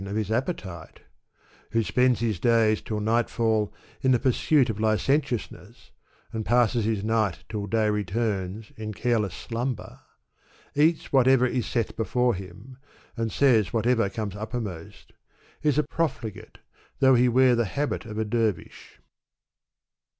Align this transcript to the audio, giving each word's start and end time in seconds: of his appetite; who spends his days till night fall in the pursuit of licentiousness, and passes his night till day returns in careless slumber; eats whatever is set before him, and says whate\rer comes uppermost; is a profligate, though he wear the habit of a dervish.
of 0.07 0.15
his 0.15 0.31
appetite; 0.31 1.01
who 1.73 1.83
spends 1.83 2.21
his 2.21 2.39
days 2.39 2.81
till 2.81 2.99
night 2.99 3.29
fall 3.29 3.71
in 4.01 4.09
the 4.09 4.17
pursuit 4.17 4.67
of 4.67 4.79
licentiousness, 4.79 5.91
and 6.33 6.43
passes 6.43 6.85
his 6.85 7.03
night 7.03 7.43
till 7.47 7.67
day 7.67 7.87
returns 7.87 8.71
in 8.77 8.95
careless 8.95 9.35
slumber; 9.35 9.99
eats 10.73 11.13
whatever 11.13 11.45
is 11.45 11.67
set 11.67 11.95
before 11.95 12.33
him, 12.33 12.79
and 13.15 13.31
says 13.31 13.67
whate\rer 13.67 14.09
comes 14.09 14.35
uppermost; 14.35 15.13
is 15.61 15.77
a 15.77 15.83
profligate, 15.83 16.57
though 16.97 17.13
he 17.13 17.29
wear 17.29 17.55
the 17.55 17.65
habit 17.65 18.03
of 18.03 18.17
a 18.17 18.25
dervish. 18.25 18.99